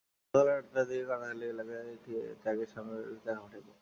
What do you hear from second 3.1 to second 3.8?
একটি চাকা ফেটে যায়।